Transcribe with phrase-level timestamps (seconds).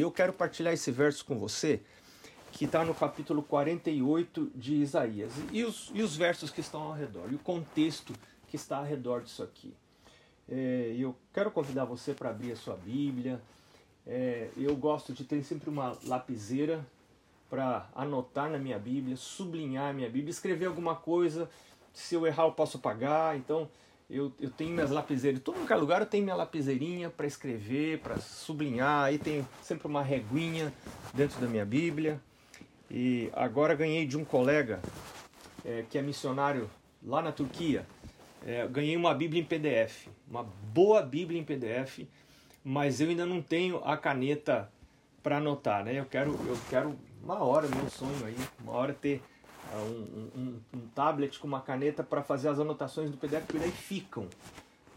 [0.00, 1.80] Eu quero partilhar esse verso com você,
[2.52, 6.92] que está no capítulo 48 de Isaías, e os, e os versos que estão ao
[6.92, 8.12] redor, e o contexto
[8.46, 9.74] que está ao redor disso aqui.
[10.48, 13.42] É, eu quero convidar você para abrir a sua Bíblia.
[14.06, 16.86] É, eu gosto de ter sempre uma lapiseira
[17.50, 21.50] para anotar na minha Bíblia, sublinhar a minha Bíblia, escrever alguma coisa.
[21.92, 23.36] Se eu errar, eu posso pagar.
[23.36, 23.68] Então,
[24.10, 25.40] eu, eu tenho minhas lapiseiras.
[25.42, 29.04] Todo lugar eu tenho minha lapiseirinha para escrever, para sublinhar.
[29.04, 30.72] Aí tem sempre uma reguinha
[31.12, 32.20] dentro da minha Bíblia.
[32.90, 34.80] E agora ganhei de um colega
[35.64, 36.70] é, que é missionário
[37.02, 37.86] lá na Turquia.
[38.46, 42.06] É, ganhei uma Bíblia em PDF, uma boa Bíblia em PDF,
[42.64, 44.70] mas eu ainda não tenho a caneta
[45.22, 45.98] para anotar, né?
[45.98, 49.20] Eu quero, eu quero uma hora, meu sonho aí, uma hora ter
[49.76, 53.70] um, um, um tablet com uma caneta para fazer as anotações do PDF, que daí
[53.70, 54.28] ficam.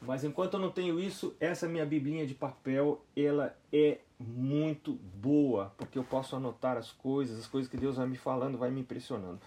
[0.01, 5.73] Mas enquanto eu não tenho isso, essa minha biblinha de papel, ela é muito boa,
[5.77, 8.81] porque eu posso anotar as coisas, as coisas que Deus vai me falando, vai me
[8.81, 9.39] impressionando.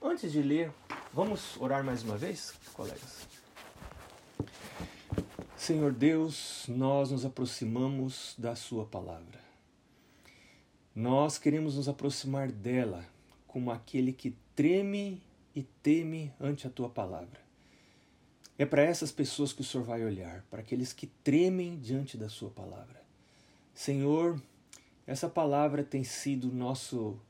[0.00, 0.70] Antes de ler,
[1.14, 3.26] vamos orar mais uma vez, colegas?
[5.56, 9.40] Senhor Deus, nós nos aproximamos da Sua palavra.
[10.94, 13.06] Nós queremos nos aproximar dela
[13.52, 15.22] como aquele que treme
[15.54, 17.38] e teme ante a tua palavra.
[18.58, 22.30] É para essas pessoas que o Senhor vai olhar, para aqueles que tremem diante da
[22.30, 23.02] sua palavra.
[23.74, 24.40] Senhor,
[25.06, 27.20] essa palavra tem sido nosso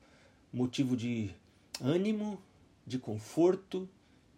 [0.52, 1.34] motivo de
[1.80, 2.40] ânimo,
[2.86, 3.88] de conforto,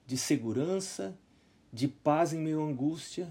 [0.07, 1.15] de segurança,
[1.71, 3.29] de paz em meio à angústia,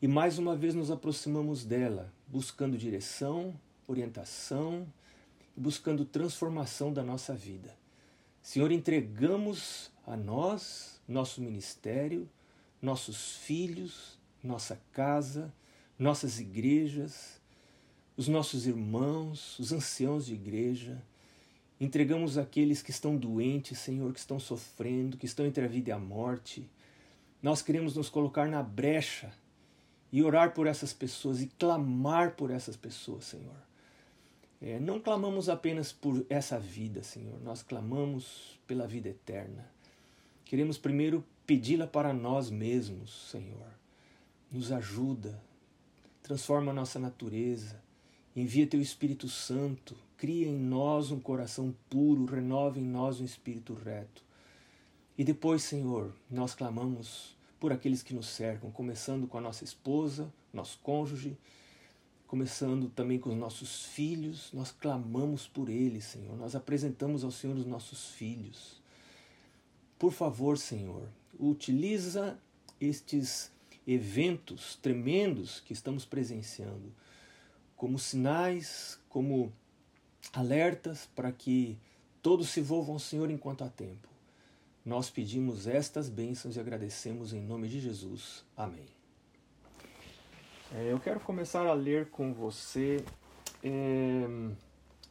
[0.00, 3.54] e mais uma vez nos aproximamos dela, buscando direção,
[3.86, 4.86] orientação,
[5.56, 7.76] buscando transformação da nossa vida.
[8.42, 12.28] Senhor, entregamos a nós, nosso ministério,
[12.80, 15.52] nossos filhos, nossa casa,
[15.98, 17.40] nossas igrejas,
[18.16, 21.02] os nossos irmãos, os anciãos de igreja.
[21.80, 25.92] Entregamos aqueles que estão doentes, Senhor, que estão sofrendo, que estão entre a vida e
[25.92, 26.68] a morte.
[27.42, 29.32] Nós queremos nos colocar na brecha
[30.12, 33.56] e orar por essas pessoas e clamar por essas pessoas, Senhor.
[34.66, 39.70] É, não clamamos apenas por essa vida, Senhor, nós clamamos pela vida eterna.
[40.42, 43.68] Queremos primeiro pedi-la para nós mesmos, Senhor.
[44.50, 45.38] Nos ajuda,
[46.22, 47.78] transforma a nossa natureza,
[48.34, 53.74] envia teu Espírito Santo, cria em nós um coração puro, renova em nós um espírito
[53.74, 54.24] reto.
[55.18, 60.32] E depois, Senhor, nós clamamos por aqueles que nos cercam, começando com a nossa esposa,
[60.54, 61.36] nosso cônjuge,
[62.26, 66.36] começando também com os nossos filhos, nós clamamos por eles, Senhor.
[66.36, 68.80] Nós apresentamos ao Senhor os nossos filhos.
[69.98, 71.08] Por favor, Senhor,
[71.38, 72.38] utiliza
[72.80, 73.50] estes
[73.86, 76.92] eventos tremendos que estamos presenciando
[77.76, 79.52] como sinais, como
[80.32, 81.78] alertas para que
[82.22, 84.08] todos se volvam ao Senhor enquanto há tempo.
[84.84, 88.44] Nós pedimos estas bênçãos e agradecemos em nome de Jesus.
[88.56, 88.93] Amém.
[90.76, 93.04] É, eu quero começar a ler com você
[93.62, 94.26] é,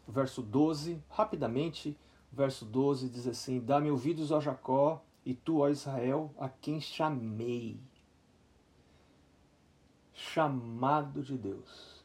[0.06, 1.98] verso 12, rapidamente.
[2.30, 7.80] Verso 12 diz assim: Dá-me ouvidos, ó Jacó, e tu, ó Israel, a quem chamei.
[10.14, 12.04] Chamado de Deus.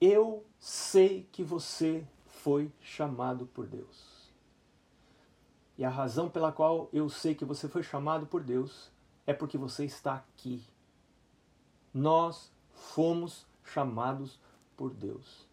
[0.00, 4.32] Eu sei que você foi chamado por Deus.
[5.76, 8.90] E a razão pela qual eu sei que você foi chamado por Deus
[9.26, 10.64] é porque você está aqui
[11.94, 14.38] nós fomos chamados
[14.76, 15.46] por Deus.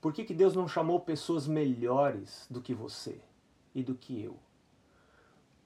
[0.00, 3.20] Por que, que Deus não chamou pessoas melhores do que você
[3.74, 4.36] e do que eu?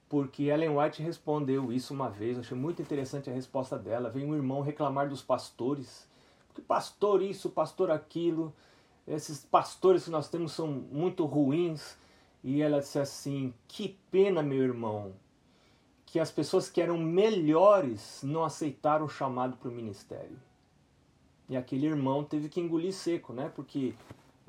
[0.09, 4.09] Porque Ellen White respondeu isso uma vez, achei muito interessante a resposta dela.
[4.09, 6.07] Veio um irmão reclamar dos pastores,
[6.47, 8.53] porque pastor isso, pastor aquilo,
[9.07, 11.97] esses pastores que nós temos são muito ruins.
[12.43, 15.13] E ela disse assim: Que pena, meu irmão,
[16.13, 20.37] que as pessoas que eram melhores não aceitaram o chamado para o ministério.
[21.49, 23.51] E aquele irmão teve que engolir seco, né?
[23.55, 23.95] Porque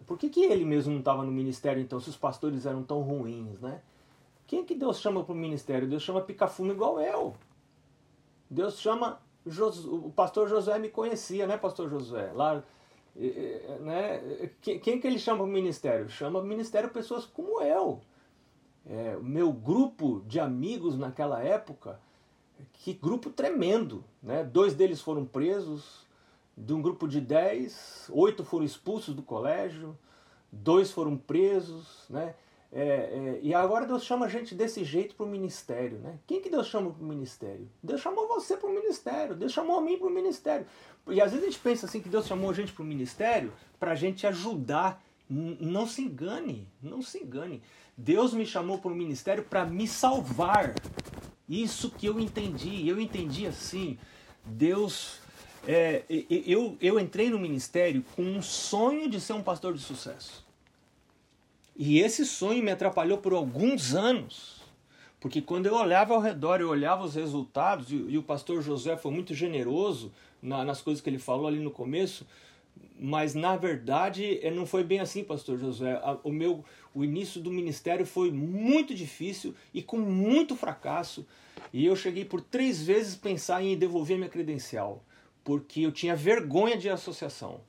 [0.07, 3.01] por que, que ele mesmo não estava no ministério então, se os pastores eram tão
[3.01, 3.81] ruins, né?
[4.47, 5.89] Quem é que Deus chama para o ministério?
[5.89, 7.35] Deus chama picafume igual eu.
[8.51, 9.19] Deus chama
[9.87, 12.31] o pastor Josué me conhecia, né, pastor Josué?
[12.35, 12.63] Lá,
[13.81, 14.51] né?
[14.61, 16.11] Quem, quem que ele chama para o ministério?
[16.11, 18.03] Chama o ministério pessoas como eu
[18.89, 21.99] é, meu grupo de amigos naquela época,
[22.73, 24.05] que grupo tremendo.
[24.23, 24.45] Né?
[24.45, 26.05] Dois deles foram presos,
[26.57, 29.97] de um grupo de dez, oito foram expulsos do colégio,
[30.53, 32.05] dois foram presos.
[32.09, 32.35] Né?
[32.73, 35.99] É, é, e agora Deus chama a gente desse jeito para o ministério.
[35.99, 36.19] Né?
[36.27, 37.69] Quem que Deus chama para o ministério?
[37.83, 40.67] Deus chamou você para o ministério, Deus chamou a mim para o ministério.
[41.09, 43.53] E às vezes a gente pensa assim que Deus chamou a gente para o ministério
[43.79, 45.03] para a gente ajudar.
[45.29, 47.63] Não se engane, não se engane.
[47.97, 50.75] Deus me chamou para o ministério para me salvar.
[51.49, 52.89] Isso que eu entendi.
[52.89, 53.99] Eu entendi assim.
[54.45, 55.19] Deus.
[55.67, 60.45] É, eu, eu entrei no ministério com um sonho de ser um pastor de sucesso.
[61.77, 64.63] E esse sonho me atrapalhou por alguns anos.
[65.25, 68.95] Porque quando eu olhava ao redor, eu olhava os resultados, e, e o pastor José
[68.95, 70.13] foi muito generoso
[70.43, 72.27] na, nas coisas que ele falou ali no começo,
[72.99, 76.01] mas na verdade eh, não foi bem assim, pastor José.
[76.23, 81.27] O meu o início do ministério foi muito difícil e com muito fracasso.
[81.73, 85.03] E eu cheguei por três vezes pensar em devolver minha credencial,
[85.43, 87.61] porque eu tinha vergonha de associação.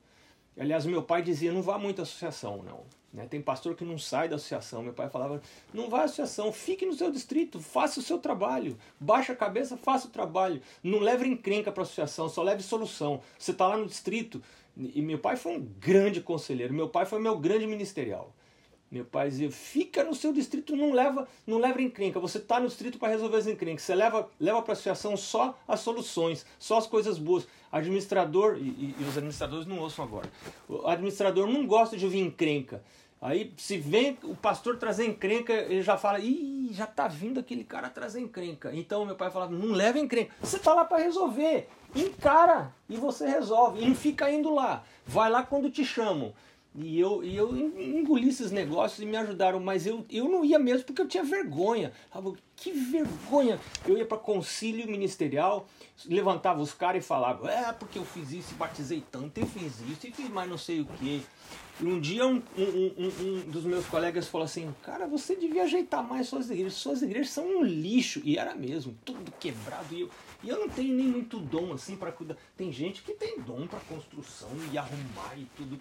[0.58, 2.84] Aliás, meu pai dizia: não vá muito à associação, não.
[3.12, 3.26] Né?
[3.28, 4.84] Tem pastor que não sai da associação.
[4.84, 5.42] Meu pai falava:
[5.74, 9.76] não vá à associação, fique no seu distrito, faça o seu trabalho, baixa a cabeça,
[9.76, 10.62] faça o trabalho.
[10.84, 13.22] Não leve encrenca para a associação, só leve solução.
[13.40, 14.42] Você está lá no distrito.
[14.78, 18.34] E meu pai foi um grande conselheiro, meu pai foi meu grande ministerial.
[18.92, 22.20] Meu pai dizia: fica no seu distrito, não leva, não leva encrenca.
[22.20, 23.84] Você está no distrito para resolver as encrencas.
[23.84, 27.48] Você leva, leva para a associação só as soluções, só as coisas boas.
[27.72, 30.32] Administrador, e, e, os administradores não ouçam agora.
[30.70, 32.84] O administrador não gosta de ouvir encrenca.
[33.22, 37.64] Aí se vem o pastor trazer encrenca, ele já fala, ih, já tá vindo aquele
[37.64, 38.72] cara trazer encrenca.
[38.74, 40.34] Então meu pai falava, não leva encrenca.
[40.42, 41.68] Você tá lá para resolver.
[41.96, 43.82] Encara e você resolve.
[43.82, 44.84] E não fica indo lá.
[45.06, 46.34] Vai lá quando te chamam.
[46.78, 50.60] E eu, e eu engoli esses negócios e me ajudaram, mas eu, eu não ia
[50.60, 51.94] mesmo porque eu tinha vergonha.
[52.56, 53.60] que vergonha!
[53.88, 55.68] Eu ia para concílio ministerial,
[56.06, 59.80] levantava os caras e falava: É, porque eu fiz isso e batizei tanto, eu fiz
[59.90, 61.24] isso e fiz mais não sei o que.
[61.80, 65.64] E um dia um, um, um, um, dos meus colegas falou assim: Cara, você devia
[65.64, 68.22] ajeitar mais suas igrejas, suas igrejas são um lixo.
[68.26, 69.94] E era mesmo, tudo quebrado.
[69.94, 70.10] E eu,
[70.46, 72.38] e eu não tenho nem muito dom assim para cuidar.
[72.56, 75.80] Tem gente que tem dom para construção e arrumar e tudo.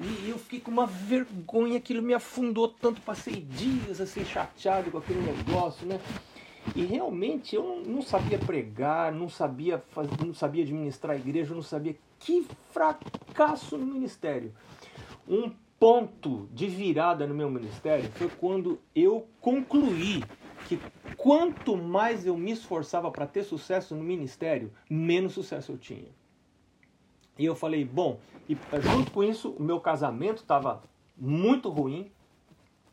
[0.00, 4.98] E eu fiquei com uma vergonha, aquilo me afundou tanto, passei dias assim chateado com
[4.98, 6.00] aquele negócio, né?
[6.76, 11.62] E realmente eu não sabia pregar, não sabia fazer, não sabia administrar a igreja, não
[11.62, 14.54] sabia que fracasso no ministério.
[15.26, 20.22] Um ponto de virada no meu ministério foi quando eu concluí
[20.68, 20.78] que
[21.16, 26.10] quanto mais eu me esforçava para ter sucesso no ministério, menos sucesso eu tinha.
[27.38, 30.82] E eu falei, bom, e junto com isso, o meu casamento estava
[31.16, 32.12] muito ruim,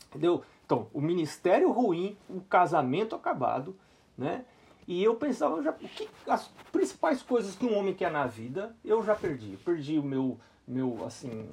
[0.07, 0.41] entendeu?
[0.65, 3.75] Então, o ministério ruim, o casamento acabado,
[4.17, 4.45] né?
[4.87, 9.03] E eu pensava, já, que, as principais coisas que um homem quer na vida, eu
[9.03, 9.57] já perdi.
[9.65, 11.47] perdi o meu meu assim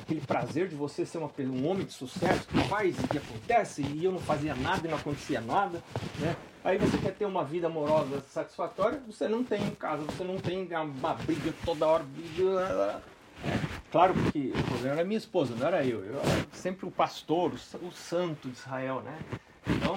[0.00, 3.82] aquele prazer de você ser uma, um homem de sucesso que faz e que acontece
[3.82, 5.82] e eu não fazia nada e não acontecia nada
[6.18, 6.36] né?
[6.62, 10.38] Aí você quer ter uma vida amorosa satisfatória você não tem em casa você não
[10.38, 12.04] tem uma briga toda hora
[13.42, 13.58] é,
[13.90, 16.04] claro que o problema era minha esposa não era eu.
[16.04, 19.18] Eu era sempre o pastor o, o santo de Israel né?
[19.66, 19.96] Então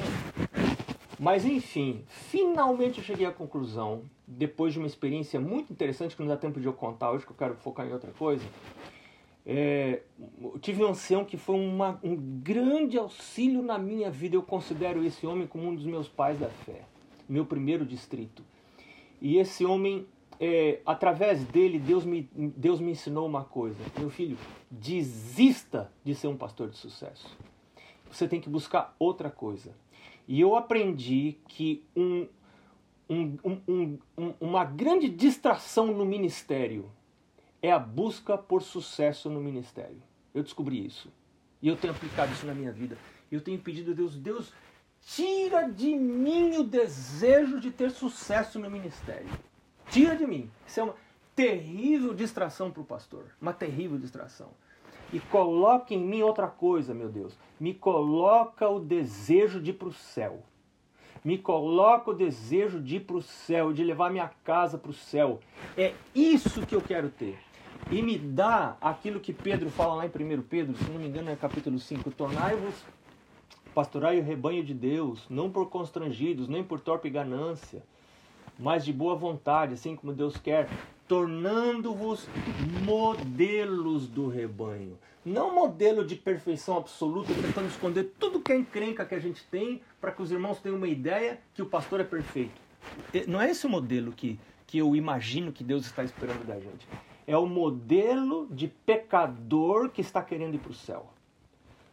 [1.24, 4.04] mas enfim, finalmente eu cheguei à conclusão,
[4.38, 7.32] depois de uma experiência muito interessante que não dá tempo de eu contar hoje, que
[7.32, 8.44] eu quero focar em outra coisa.
[9.46, 10.02] É,
[10.62, 14.36] tive um ancião que foi uma, um grande auxílio na minha vida.
[14.36, 16.82] Eu considero esse homem como um dos meus pais da fé,
[17.28, 18.44] meu primeiro distrito.
[19.22, 20.06] E esse homem,
[20.40, 24.38] é, através dele, Deus me, Deus me ensinou uma coisa: meu filho,
[24.72, 27.38] desista de ser um pastor de sucesso.
[28.10, 29.76] Você tem que buscar outra coisa.
[30.28, 32.28] E eu aprendi que um,
[33.44, 36.90] um, um, uma grande distração no ministério
[37.62, 40.02] é a busca por sucesso no ministério.
[40.34, 41.12] Eu descobri isso.
[41.62, 42.98] E eu tenho aplicado isso na minha vida.
[43.32, 44.54] Eu tenho pedido a Deus, Deus,
[45.02, 49.30] tira de mim o desejo de ter sucesso no ministério.
[49.90, 50.50] Tira de mim.
[50.68, 50.96] Isso é uma
[51.36, 53.26] terrível distração para o pastor.
[53.42, 54.50] Uma terrível distração
[55.14, 57.38] e coloque em mim outra coisa, meu Deus.
[57.60, 60.44] Me coloca o desejo de ir para o céu.
[61.24, 64.94] Me coloca o desejo de ir para o céu, de levar minha casa para o
[64.94, 65.40] céu.
[65.78, 67.38] É isso que eu quero ter.
[67.90, 71.30] E me dá aquilo que Pedro fala lá em 1 Pedro, se não me engano
[71.30, 72.76] é capítulo 5, tornai-vos
[73.74, 77.84] pastorai o rebanho de Deus, não por constrangidos, nem por torpe ganância,
[78.58, 80.70] mas de boa vontade, assim como Deus quer,
[81.14, 82.28] tornando-vos
[82.84, 84.98] modelos do rebanho.
[85.24, 89.80] Não modelo de perfeição absoluta, tentando esconder tudo que é encrenca que a gente tem,
[90.02, 92.60] para que os irmãos tenham uma ideia que o pastor é perfeito.
[93.28, 96.88] Não é esse o modelo que, que eu imagino que Deus está esperando da gente.
[97.28, 101.14] É o modelo de pecador que está querendo ir para o céu.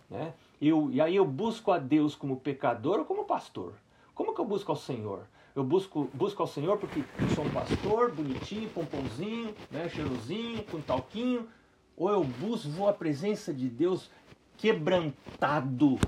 [0.09, 0.33] Né?
[0.63, 3.75] Eu, e aí eu busco a Deus como pecador ou como pastor?
[4.15, 5.27] Como que eu busco ao Senhor?
[5.61, 10.81] Eu busco, busco ao Senhor porque eu sou um pastor, bonitinho, pomponzinho, né, cheirosinho, com
[10.81, 11.47] talquinho.
[11.95, 14.11] ou eu busco a presença de Deus
[14.57, 15.99] quebrantado,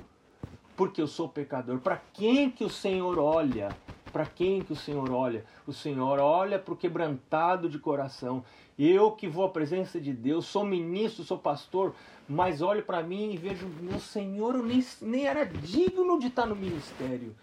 [0.74, 1.80] porque eu sou pecador.
[1.80, 3.76] Para quem que o Senhor olha?
[4.10, 5.44] Para quem que o Senhor olha?
[5.66, 8.42] O Senhor olha para o quebrantado de coração.
[8.78, 11.94] Eu que vou à presença de Deus, sou ministro, sou pastor,
[12.26, 16.46] mas olho para mim e vejo, meu Senhor, eu nem, nem era digno de estar
[16.46, 17.36] no ministério.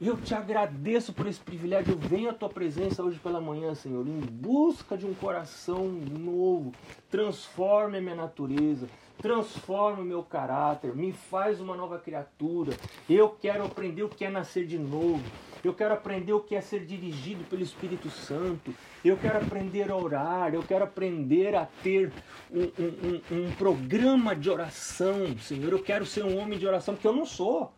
[0.00, 1.92] Eu te agradeço por esse privilégio.
[1.92, 6.72] Eu venho à tua presença hoje pela manhã, Senhor, em busca de um coração novo.
[7.08, 12.76] Transforme a minha natureza, transforma o meu caráter, me faz uma nova criatura.
[13.08, 15.22] Eu quero aprender o que é nascer de novo.
[15.62, 18.74] Eu quero aprender o que é ser dirigido pelo Espírito Santo.
[19.04, 20.52] Eu quero aprender a orar.
[20.52, 22.12] Eu quero aprender a ter
[22.50, 25.72] um, um, um, um programa de oração, Senhor.
[25.72, 27.72] Eu quero ser um homem de oração, porque eu não sou.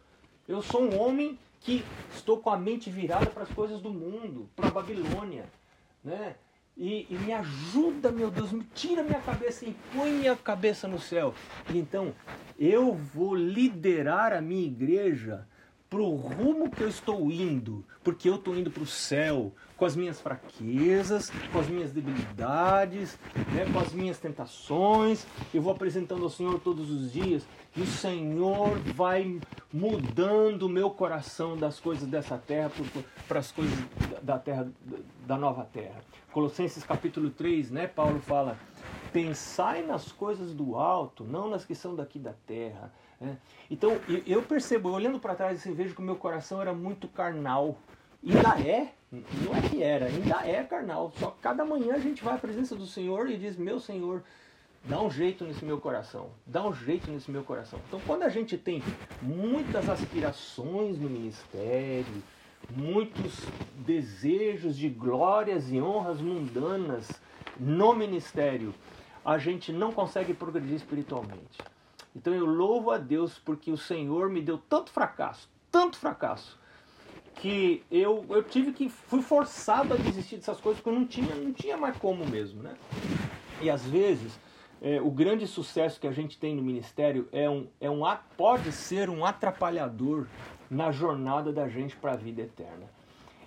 [0.48, 1.84] Eu sou um homem que
[2.14, 5.44] estou com a mente virada para as coisas do mundo, para a Babilônia,
[6.04, 6.36] né?
[6.76, 11.00] E, e, me ajuda, meu Deus, me tira minha cabeça e põe minha cabeça no
[11.00, 11.32] céu.
[11.70, 12.14] E então
[12.58, 15.46] eu vou liderar a minha igreja
[15.88, 19.84] para o rumo que eu estou indo, porque eu estou indo para o céu com
[19.84, 23.18] as minhas fraquezas, com as minhas debilidades,
[23.54, 25.26] né, com as minhas tentações.
[25.54, 29.38] Eu vou apresentando ao Senhor todos os dias o Senhor vai
[29.72, 32.70] mudando o meu coração das coisas dessa terra
[33.28, 33.78] para as coisas
[34.22, 34.66] da terra
[35.26, 36.00] da nova terra.
[36.32, 38.58] Colossenses capítulo 3, né, Paulo fala:
[39.12, 42.90] "Pensai nas coisas do alto, não nas que são daqui da terra".
[43.20, 43.36] Né?
[43.70, 43.92] Então,
[44.26, 47.78] eu percebo, olhando para trás, assim, vejo que o meu coração era muito carnal.
[48.24, 51.12] Ainda é, não é que era, ainda é carnal.
[51.16, 54.22] Só que cada manhã a gente vai à presença do Senhor e diz: Meu Senhor,
[54.86, 57.78] dá um jeito nesse meu coração, dá um jeito nesse meu coração.
[57.88, 58.82] Então, quando a gente tem
[59.20, 62.22] muitas aspirações no ministério,
[62.70, 63.44] muitos
[63.84, 67.20] desejos de glórias e honras mundanas
[67.58, 68.74] no ministério,
[69.24, 71.58] a gente não consegue progredir espiritualmente.
[72.14, 76.58] Então eu louvo a Deus porque o Senhor me deu tanto fracasso, tanto fracasso,
[77.34, 81.34] que eu, eu tive que fui forçado a desistir dessas coisas porque eu não tinha,
[81.34, 82.74] não tinha mais como mesmo, né?
[83.60, 84.38] E às vezes
[84.80, 88.02] é, o grande sucesso que a gente tem no ministério é um, é um
[88.36, 90.26] pode ser um atrapalhador
[90.70, 92.96] na jornada da gente para a vida eterna.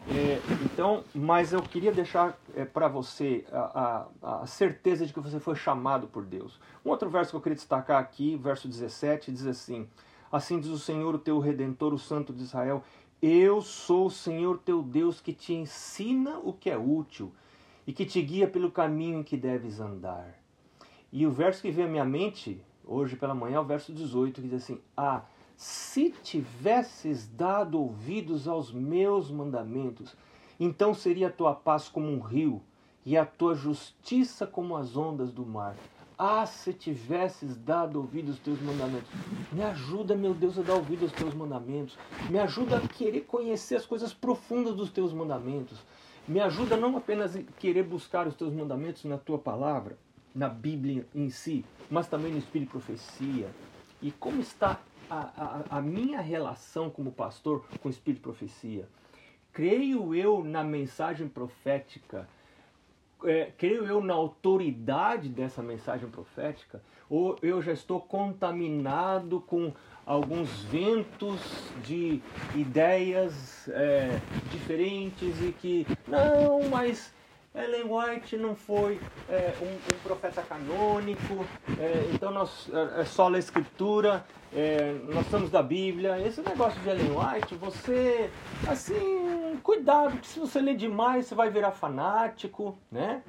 [0.08, 5.20] É, então, mas eu queria deixar é, para você a, a, a, certeza de que
[5.20, 6.60] você foi chamado por Deus.
[6.84, 9.88] Um outro verso que eu queria destacar aqui, verso 17, diz assim:
[10.32, 12.82] Assim diz o Senhor, o teu redentor, o Santo de Israel:
[13.22, 17.32] Eu sou o Senhor teu Deus que te ensina o que é útil
[17.86, 20.39] e que te guia pelo caminho em que deves andar.
[21.12, 24.42] E o verso que vem à minha mente, hoje pela manhã, é o verso 18,
[24.42, 25.24] que diz assim: Ah,
[25.58, 30.16] se tivesses dado ouvidos aos meus mandamentos,
[30.60, 32.62] então seria a tua paz como um rio
[33.06, 35.76] e a tua justiça como as ondas do mar.
[36.16, 39.10] Ah, se tivesses dado ouvidos aos teus mandamentos.
[39.52, 41.98] Me ajuda, meu Deus, a dar ouvido aos teus mandamentos.
[42.30, 45.80] Me ajuda a querer conhecer as coisas profundas dos teus mandamentos.
[46.28, 49.98] Me ajuda não apenas a querer buscar os teus mandamentos na tua palavra,
[50.40, 53.50] na Bíblia em si, mas também no Espírito e Profecia.
[54.02, 54.80] E como está
[55.10, 58.88] a, a, a minha relação como pastor com o Espírito e Profecia?
[59.52, 62.26] Creio eu na mensagem profética?
[63.26, 66.82] É, creio eu na autoridade dessa mensagem profética?
[67.10, 69.74] Ou eu já estou contaminado com
[70.06, 71.42] alguns ventos
[71.84, 72.22] de
[72.56, 77.14] ideias é, diferentes e que, não, mas
[77.62, 81.46] Ellen White não foi é, um, um, profeta canônico,
[81.78, 86.20] é, então nós é, é só a escritura, é, nós estamos da Bíblia.
[86.26, 88.30] Esse negócio de Ellen White, você,
[88.68, 93.22] assim, cuidado, que se você ler demais, você vai virar fanático, né?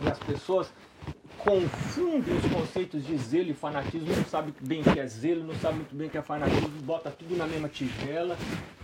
[0.00, 0.72] E as pessoas
[1.38, 5.54] confundem os conceitos de zelo e fanatismo, não sabe bem o que é zelo, não
[5.54, 8.36] sabe muito bem o que é fanatismo, bota tudo na mesma tigela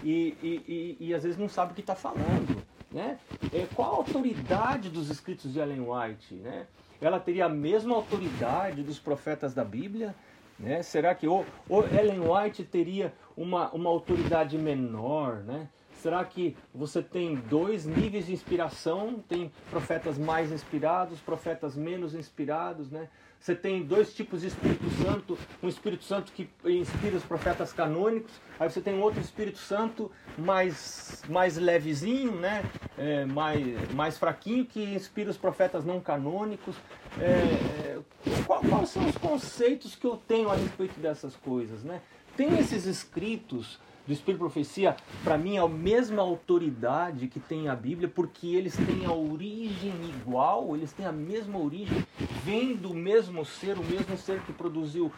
[0.03, 2.68] e, e, e, e às vezes não sabe o que está falando.
[2.91, 3.19] Né?
[3.53, 6.35] É, qual a autoridade dos escritos de Ellen White?
[6.35, 6.67] Né?
[7.01, 10.15] Ela teria a mesma autoridade dos profetas da Bíblia?
[10.59, 10.83] Né?
[10.83, 15.37] Será que ou, ou Ellen White teria uma, uma autoridade menor?
[15.37, 15.69] Né?
[16.01, 19.23] Será que você tem dois níveis de inspiração?
[19.29, 23.09] Tem profetas mais inspirados, profetas menos inspirados, né?
[23.41, 28.33] Você tem dois tipos de Espírito Santo, um Espírito Santo que inspira os profetas canônicos,
[28.59, 32.65] aí você tem outro Espírito Santo mais, mais levezinho, né?
[32.97, 36.75] É, mais, mais fraquinho, que inspira os profetas não canônicos.
[37.19, 37.99] É, é,
[38.45, 42.01] qual, quais são os conceitos que eu tenho a respeito dessas coisas, né?
[42.37, 43.79] Tem esses escritos
[44.09, 48.75] do Espírito Profecia, para mim é a mesma autoridade que tem a Bíblia, porque eles
[48.75, 52.07] têm a origem igual, eles têm a mesma origem,
[52.45, 55.13] vem do mesmo ser, o mesmo ser que produziu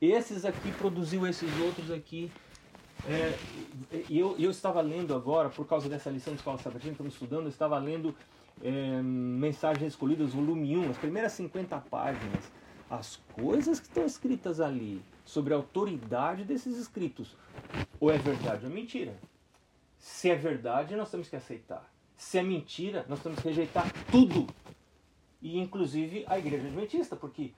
[0.00, 2.30] esses aqui, produziu esses outros aqui.
[3.06, 3.36] É,
[4.08, 7.48] eu, eu estava lendo agora, por causa dessa lição de escola sabatina estamos estudando, eu
[7.48, 8.14] estava lendo
[8.62, 12.50] é, Mensagens Escolhidas, volume 1, as primeiras 50 páginas.
[12.88, 17.34] As coisas que estão escritas ali sobre a autoridade desses escritos
[17.98, 19.16] ou é verdade ou é mentira.
[19.98, 21.90] Se é verdade, nós temos que aceitar.
[22.16, 24.46] Se é mentira, nós temos que rejeitar tudo.
[25.44, 27.52] E inclusive a igreja adventista, porque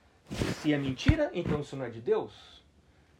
[0.60, 2.60] se é mentira, então isso não é de Deus.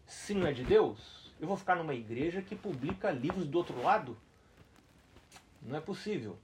[0.04, 3.80] Se não é de Deus, eu vou ficar numa igreja que publica livros do outro
[3.80, 4.16] lado?
[5.62, 6.36] Não é possível.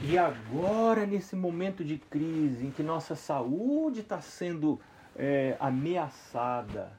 [0.00, 4.80] E agora, nesse momento de crise, em que nossa saúde está sendo
[5.14, 6.92] é, ameaçada,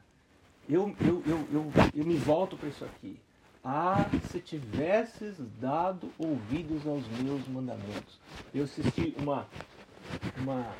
[0.66, 3.20] eu, eu, eu, eu, eu me volto para isso aqui.
[3.62, 8.18] Ah, se tivesses dado ouvidos aos meus mandamentos.
[8.54, 9.46] Eu assisti uma,
[10.38, 10.74] uma,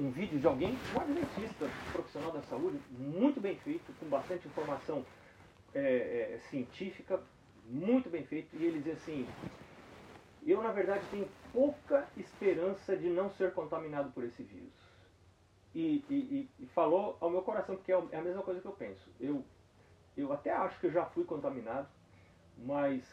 [0.00, 4.46] um, um vídeo de alguém, um adventista profissional da saúde, muito bem feito, com bastante
[4.48, 5.04] informação
[5.74, 7.22] é, é, científica,
[7.66, 9.26] muito bem feito, e ele dizia assim,
[10.46, 14.90] eu na verdade tenho pouca esperança de não ser contaminado por esse vírus
[15.74, 18.72] e, e, e, falou ao meu coração, porque é, é a mesma coisa que eu
[18.72, 19.08] penso.
[19.20, 19.44] Eu,
[20.16, 21.88] eu até acho que eu já fui contaminado,
[22.58, 23.04] mas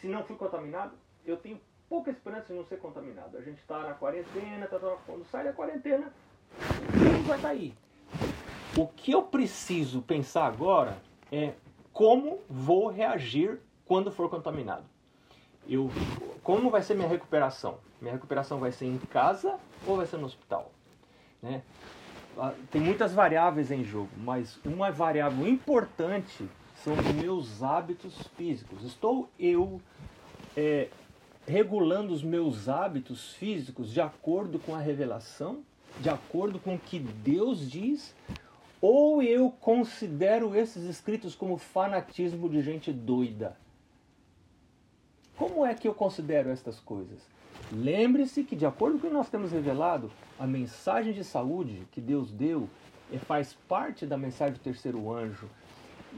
[0.00, 3.36] se não fui contaminado, eu tenho pouca esperança de não ser contaminado.
[3.36, 6.12] A gente está na quarentena, tá, tá, quando sai da quarentena,
[6.60, 7.74] o vírus vai estar tá aí.
[8.76, 10.98] O que eu preciso pensar agora
[11.32, 11.52] é
[11.92, 14.84] como vou reagir quando for contaminado.
[15.68, 15.90] Eu,
[16.42, 17.78] como vai ser minha recuperação?
[18.00, 20.70] Minha recuperação vai ser em casa ou vai ser no hospital?
[21.42, 21.62] Né?
[22.38, 28.84] Ah, tem muitas variáveis em jogo, mas uma variável importante são os meus hábitos físicos.
[28.84, 29.80] Estou eu
[30.56, 30.88] é,
[31.48, 35.60] regulando os meus hábitos físicos de acordo com a revelação,
[35.98, 38.14] de acordo com o que Deus diz,
[38.82, 43.56] ou eu considero esses escritos como fanatismo de gente doida?
[45.38, 47.26] Como é que eu considero estas coisas?
[47.72, 52.00] Lembre-se que, de acordo com o que nós temos revelado, a mensagem de saúde que
[52.00, 52.68] Deus deu
[53.20, 55.48] faz parte da mensagem do terceiro anjo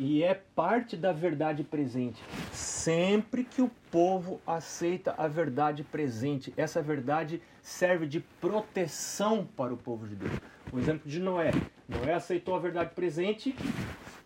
[0.00, 2.24] e é parte da verdade presente.
[2.52, 9.76] Sempre que o povo aceita a verdade presente, essa verdade serve de proteção para o
[9.76, 10.32] povo de Deus.
[10.72, 11.50] O exemplo de Noé.
[11.86, 13.54] Noé aceitou a verdade presente,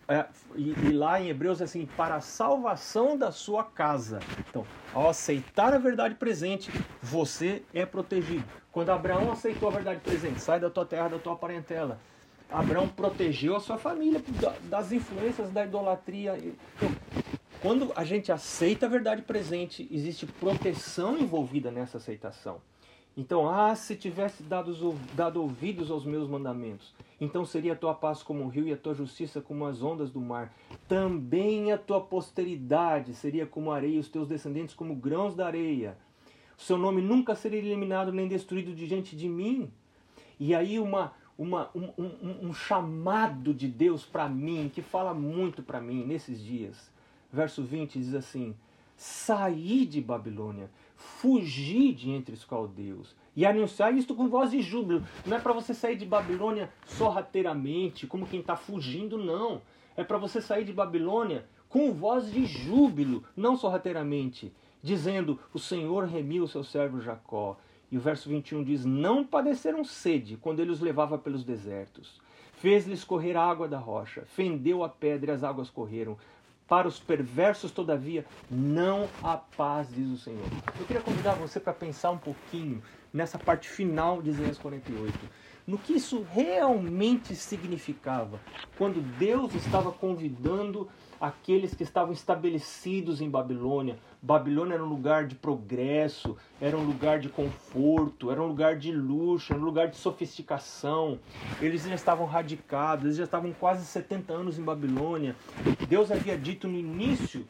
[0.07, 4.21] é, e, e, lá em Hebreus é assim, para a salvação da sua casa.
[4.49, 6.71] Então, ao aceitar a verdade presente,
[7.03, 8.45] você é protegido.
[8.71, 11.99] Quando Abraão aceitou a verdade presente, sai da tua terra, da tua parentela.
[12.51, 14.23] Abraão protegeu a sua família
[14.65, 16.37] das influências da idolatria.
[16.39, 16.91] Então,
[17.61, 22.61] quando a gente aceita a verdade presente, existe proteção envolvida nessa aceitação.
[23.17, 24.75] Então, ah, se tivesse dado,
[25.15, 28.77] dado ouvidos aos meus mandamentos, então seria a tua paz como um rio e a
[28.77, 30.53] tua justiça como as ondas do mar.
[30.89, 35.97] Também a tua posteridade seria como areia, os teus descendentes como grãos da areia.
[36.59, 39.71] O seu nome nunca seria eliminado nem destruído diante de mim.
[40.39, 45.63] E aí uma, uma, um, um, um chamado de Deus para mim, que fala muito
[45.63, 46.91] para mim nesses dias.
[47.33, 48.55] Verso 20 diz assim:
[48.97, 55.03] Saí de Babilônia fugir de entre os caldeus e anunciar isto com voz de júbilo.
[55.27, 59.61] Não é para você sair de Babilônia sorrateiramente, como quem está fugindo, não.
[59.97, 66.05] É para você sair de Babilônia com voz de júbilo, não sorrateiramente, dizendo: O Senhor
[66.05, 67.57] remiu o seu servo Jacó.
[67.95, 72.21] E o verso 21 diz: Não padeceram sede quando ele os levava pelos desertos.
[72.55, 76.19] Fez-lhes correr água da rocha, fendeu a pedra e as águas correram.
[76.67, 80.43] Para os perversos, todavia, não há paz, diz o Senhor.
[80.77, 85.17] Eu queria convidar você para pensar um pouquinho nessa parte final de Isaías 48.
[85.65, 88.41] No que isso realmente significava
[88.77, 90.89] quando Deus estava convidando
[91.27, 93.99] aqueles que estavam estabelecidos em Babilônia.
[94.21, 98.93] Babilônia era um lugar de progresso, era um lugar de conforto, era um lugar de
[98.93, 101.19] luxo, era um lugar de sofisticação.
[101.61, 105.35] Eles já estavam radicados, eles já estavam quase 70 anos em Babilônia.
[105.89, 107.47] Deus havia dito no início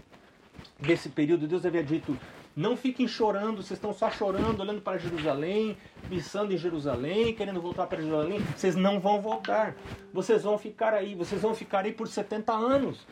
[0.79, 2.17] desse período, Deus havia dito:
[2.57, 5.77] não fiquem chorando, vocês estão só chorando, olhando para Jerusalém,
[6.09, 8.39] pensando em Jerusalém, querendo voltar para Jerusalém.
[8.57, 9.75] Vocês não vão voltar.
[10.13, 13.05] Vocês vão ficar aí, vocês vão ficar aí por 70 anos.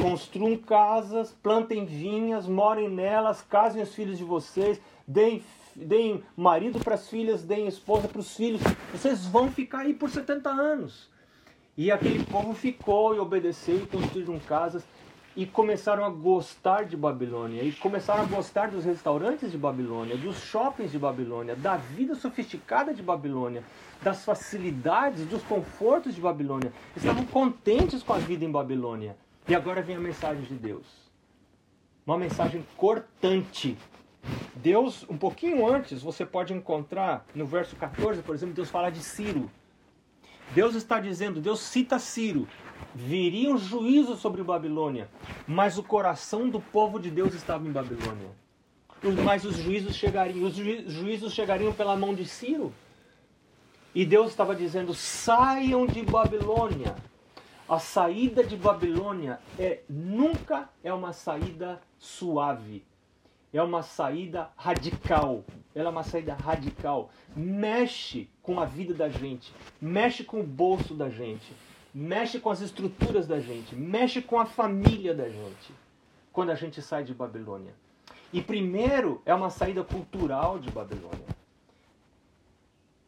[0.00, 5.42] Construam casas, plantem vinhas, morem nelas, casem os filhos de vocês, deem,
[5.74, 8.62] deem marido para as filhas, deem esposa para os filhos.
[8.92, 11.10] Vocês vão ficar aí por 70 anos.
[11.76, 14.82] E aquele povo ficou e obedeceu e construíram casas
[15.36, 20.38] e começaram a gostar de Babilônia, e começaram a gostar dos restaurantes de Babilônia, dos
[20.38, 23.62] shoppings de Babilônia, da vida sofisticada de Babilônia,
[24.02, 26.72] das facilidades, dos confortos de Babilônia.
[26.96, 29.14] Estavam contentes com a vida em Babilônia.
[29.46, 30.86] E agora vem a mensagem de Deus.
[32.06, 33.76] Uma mensagem cortante.
[34.54, 39.00] Deus, um pouquinho antes, você pode encontrar no verso 14, por exemplo, Deus fala de
[39.00, 39.50] Ciro.
[40.54, 42.48] Deus está dizendo, Deus cita Ciro,
[42.94, 45.08] viria um juízo sobre Babilônia,
[45.46, 48.30] mas o coração do povo de Deus estava em Babilônia.
[49.22, 52.72] Mas os juízos chegariam, os juízos chegariam pela mão de Ciro.
[53.94, 56.96] E Deus estava dizendo: saiam de Babilônia.
[57.68, 62.84] A saída de Babilônia é nunca é uma saída suave.
[63.52, 65.44] É uma saída radical.
[65.74, 67.10] Ela é uma saída radical.
[67.34, 71.52] Mexe com a vida da gente, mexe com o bolso da gente
[71.96, 75.72] mexe com as estruturas da gente, mexe com a família da gente,
[76.30, 77.72] quando a gente sai de Babilônia.
[78.30, 81.24] E primeiro é uma saída cultural de Babilônia.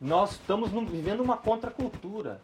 [0.00, 2.40] Nós estamos vivendo uma contracultura.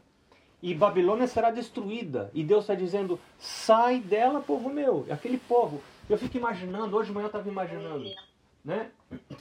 [0.62, 2.30] E Babilônia será destruída.
[2.34, 5.06] E Deus está dizendo: sai dela, povo meu.
[5.08, 5.82] Aquele povo.
[6.10, 8.10] Eu fico imaginando, hoje de manhã eu estava imaginando.
[8.62, 8.90] Né?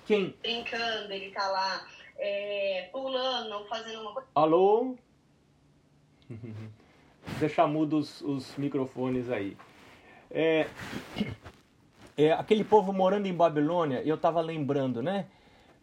[0.05, 0.35] Quem?
[0.41, 1.85] Brincando, ele está lá
[2.17, 4.27] é, pulando, fazendo uma coisa.
[4.35, 4.95] Alô?
[7.39, 9.57] deixar mudos os microfones aí.
[10.29, 10.67] É,
[12.17, 15.27] é, aquele povo morando em Babilônia, eu estava lembrando, né?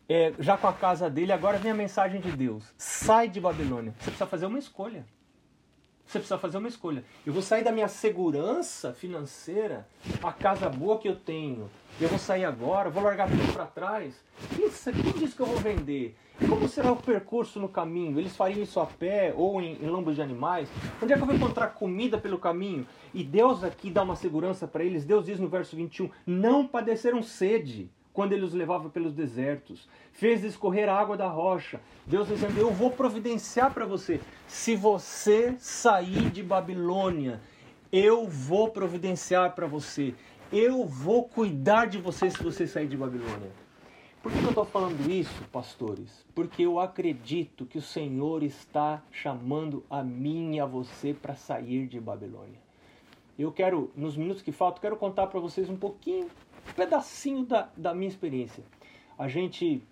[0.09, 3.94] É, já com a casa dele, agora vem a mensagem de Deus: sai de Babilônia.
[3.98, 5.05] Você precisa fazer uma escolha.
[6.05, 7.05] Você precisa fazer uma escolha.
[7.24, 9.87] Eu vou sair da minha segurança financeira,
[10.20, 11.70] a casa boa que eu tenho.
[12.00, 14.20] Eu vou sair agora, vou largar tudo para trás.
[14.57, 16.16] Quem, quem disse que eu vou vender?
[16.48, 18.18] Como será o percurso no caminho?
[18.18, 20.68] Eles fariam isso a pé ou em, em lombos de animais?
[21.00, 22.87] Onde é que eu vou encontrar comida pelo caminho?
[23.12, 25.05] E Deus aqui dá uma segurança para eles.
[25.05, 30.42] Deus diz no verso 21: Não padeceram sede quando ele os levava pelos desertos, fez
[30.42, 31.81] escorrer a água da rocha.
[32.07, 34.20] Deus dizendo: Eu vou providenciar para você.
[34.46, 37.40] Se você sair de Babilônia,
[37.92, 40.14] eu vou providenciar para você.
[40.53, 43.50] Eu vou cuidar de você se você sair de Babilônia.
[44.23, 46.27] Por que eu estou falando isso, pastores?
[46.35, 51.87] Porque eu acredito que o Senhor está chamando a mim e a você para sair
[51.87, 52.61] de Babilônia.
[53.39, 56.27] Eu quero, nos minutos que faltam, quero contar para vocês um pouquinho
[56.69, 58.63] um pedacinho da, da minha experiência.
[59.19, 59.83] A gente,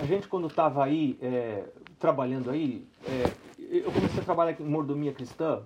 [0.00, 1.64] a gente quando estava aí, é,
[1.98, 5.64] trabalhando aí, é, eu comecei a trabalhar em mordomia cristã,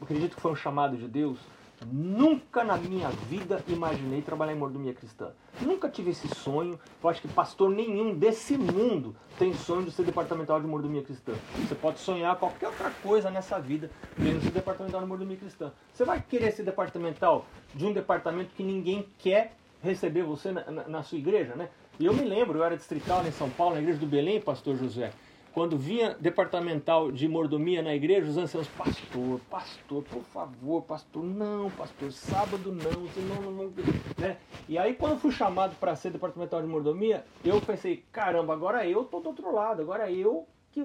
[0.00, 1.40] acredito que foi um chamado de Deus,
[1.86, 5.32] Nunca na minha vida imaginei trabalhar em mordomia cristã.
[5.60, 6.78] Nunca tive esse sonho.
[7.02, 11.32] Eu acho que pastor nenhum desse mundo tem sonho de ser departamental de mordomia cristã.
[11.56, 15.72] Você pode sonhar qualquer outra coisa nessa vida, menos ser departamental de mordomia cristã.
[15.92, 20.88] Você vai querer ser departamental de um departamento que ninguém quer receber você na, na,
[20.88, 21.68] na sua igreja, né?
[21.98, 24.76] E eu me lembro, eu era distrital em São Paulo, na igreja do Belém, pastor
[24.76, 25.12] José
[25.54, 31.70] quando vinha departamental de mordomia na igreja, os anciãos, pastor, pastor, por favor, pastor, não,
[31.70, 33.72] pastor, sábado não, senão não, não,
[34.18, 34.36] né?
[34.68, 39.04] E aí quando fui chamado para ser departamental de mordomia, eu pensei, caramba, agora eu
[39.04, 40.84] tô do outro lado, agora eu que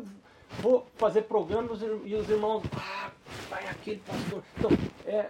[0.62, 3.10] vou fazer programas e os irmãos, ah,
[3.50, 4.44] vai aquele pastor.
[4.56, 4.70] Então,
[5.08, 5.30] é,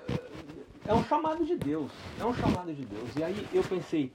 [0.86, 3.16] é um chamado de Deus, é um chamado de Deus.
[3.16, 4.12] E aí eu pensei,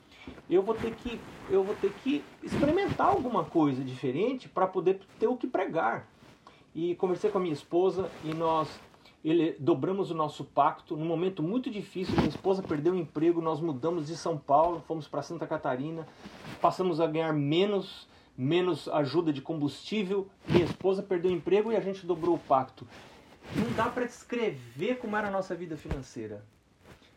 [0.49, 5.27] eu vou ter que eu vou ter que experimentar alguma coisa diferente para poder ter
[5.27, 6.09] o que pregar.
[6.75, 8.69] E conversei com a minha esposa e nós
[9.25, 12.15] ele, dobramos o nosso pacto num momento muito difícil.
[12.17, 16.07] Minha esposa perdeu o emprego, nós mudamos de São Paulo, fomos para Santa Catarina,
[16.61, 18.07] passamos a ganhar menos,
[18.37, 20.29] menos ajuda de combustível.
[20.47, 22.87] Minha esposa perdeu o emprego e a gente dobrou o pacto.
[23.57, 26.45] Não dá para descrever como era a nossa vida financeira.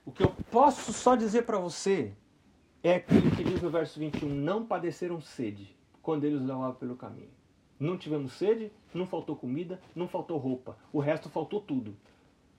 [0.06, 2.14] O que eu posso só dizer para você
[2.84, 7.30] é aquilo que diz no verso 21, não padeceram sede quando eles levavam pelo caminho.
[7.80, 11.96] Não tivemos sede, não faltou comida, não faltou roupa, o resto faltou tudo.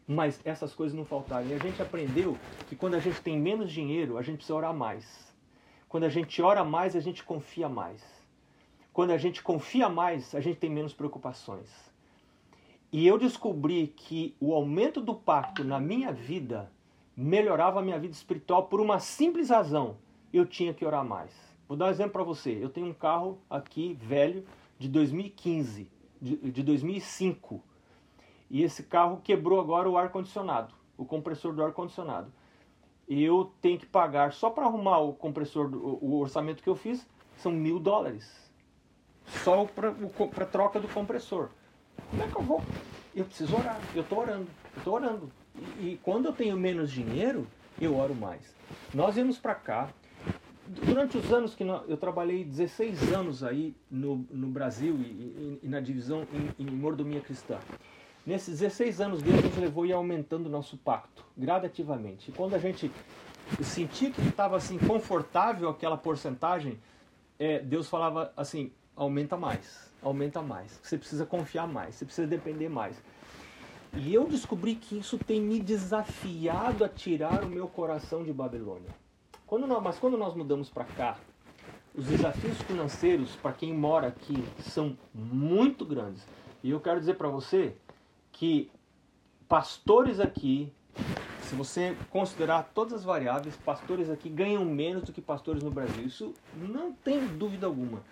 [0.07, 1.47] Mas essas coisas não faltaram.
[1.47, 2.37] E a gente aprendeu
[2.69, 5.33] que quando a gente tem menos dinheiro, a gente precisa orar mais.
[5.89, 8.03] Quando a gente ora mais, a gente confia mais.
[8.93, 11.69] Quando a gente confia mais, a gente tem menos preocupações.
[12.91, 16.73] E eu descobri que o aumento do pacto na minha vida
[17.17, 19.97] melhorava a minha vida espiritual por uma simples razão
[20.33, 21.33] eu tinha que orar mais.
[21.69, 22.59] Vou dar um exemplo para você.
[22.61, 24.45] Eu tenho um carro aqui velho
[24.79, 27.63] de 2015, de, de 2005.
[28.51, 32.33] E esse carro quebrou agora o ar condicionado, o compressor do ar condicionado.
[33.07, 37.07] E eu tenho que pagar só para arrumar o compressor, o, orçamento que eu fiz
[37.37, 38.31] são mil dólares.
[39.45, 41.51] Só para troca do compressor.
[42.11, 42.63] Como é que eu vou?
[43.15, 43.81] Eu preciso orar.
[43.95, 44.47] Eu estou orando.
[44.75, 45.31] Eu estou orando.
[45.55, 47.47] E, e quando eu tenho menos dinheiro,
[47.81, 48.55] eu oro mais.
[48.95, 49.89] Nós íamos para cá.
[50.69, 55.69] Durante os anos que eu trabalhei 16 anos aí no, no Brasil e, e, e
[55.69, 57.59] na divisão em, em mordomia cristã.
[58.27, 62.31] Nesses 16 anos Deus nos levou e aumentando o nosso pacto, gradativamente.
[62.31, 62.91] E quando a gente
[63.63, 66.79] sentia que estava assim confortável aquela porcentagem,
[67.39, 70.79] é, Deus falava assim: aumenta mais, aumenta mais.
[70.83, 73.03] Você precisa confiar mais, você precisa depender mais.
[73.95, 78.95] E eu descobri que isso tem me desafiado a tirar o meu coração de Babilônia.
[79.49, 81.17] Quando nós, mas quando nós mudamos para cá,
[81.95, 86.25] os desafios financeiros para quem mora aqui são muito grandes.
[86.63, 87.75] E eu quero dizer para você
[88.31, 88.71] que
[89.49, 90.71] pastores aqui,
[91.43, 96.05] se você considerar todas as variáveis, pastores aqui ganham menos do que pastores no Brasil.
[96.05, 98.03] Isso não tem dúvida alguma.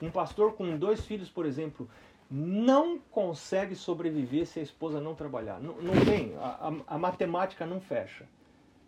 [0.00, 1.88] Um pastor com dois filhos, por exemplo,
[2.30, 5.58] não consegue sobreviver se a esposa não trabalhar.
[5.58, 8.26] Não, não tem, a, a, a, matemática não fecha.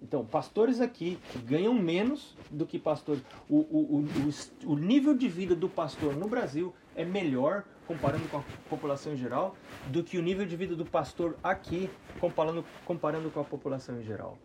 [0.04, 3.22] Então, pastores aqui ganham menos do que pastores.
[3.48, 8.36] O, o, o, o nível de vida do pastor no Brasil é melhor, comparando com
[8.36, 11.88] a população em geral, do que o nível de vida do pastor aqui,
[12.20, 14.36] comparando, comparando com a população em geral.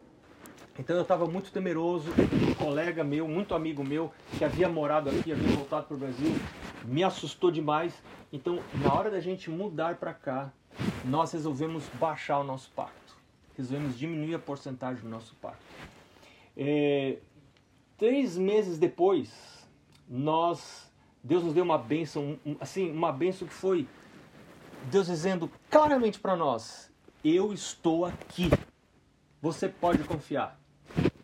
[0.79, 2.09] Então eu estava muito temeroso,
[2.49, 6.33] um colega meu, muito amigo meu, que havia morado aqui, havia voltado para o Brasil,
[6.85, 8.01] me assustou demais.
[8.31, 10.53] Então, na hora da gente mudar para cá,
[11.03, 12.98] nós resolvemos baixar o nosso pacto.
[13.59, 15.61] Resolvemos diminuir a porcentagem do nosso pacto.
[16.55, 17.17] É,
[17.97, 19.67] três meses depois,
[20.07, 20.89] nós,
[21.21, 23.85] Deus nos deu uma bênção, assim, uma bênção que foi
[24.89, 26.89] Deus dizendo claramente para nós:
[27.21, 28.49] Eu estou aqui.
[29.41, 30.57] Você pode confiar.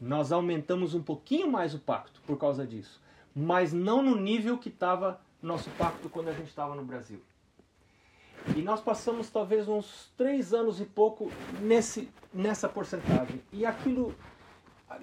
[0.02, 3.02] Nós aumentamos um pouquinho mais o pacto por causa disso,
[3.34, 7.22] mas não no nível que estava nosso pacto quando a gente estava no Brasil.
[8.54, 11.32] E nós passamos talvez uns três anos e pouco
[11.62, 13.42] nesse, nessa porcentagem.
[13.52, 14.14] E aquilo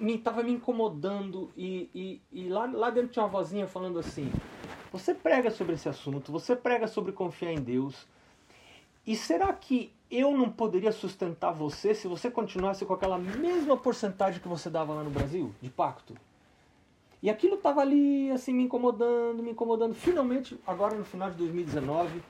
[0.01, 1.51] estava me, me, incomodando.
[1.57, 4.31] E, e, e, lá, lá dentro tinha uma vozinha falando assim:
[4.91, 8.07] Você prega sobre esse assunto, você prega sobre confiar em Deus.
[9.05, 14.39] E será que eu não poderia sustentar você se você continuasse com aquela mesma porcentagem
[14.39, 16.15] que você dava lá no Brasil, de pacto?
[17.21, 19.93] E aquilo estava ali, assim, me incomodando, me incomodando.
[19.93, 22.21] Finalmente, agora no final de 2019,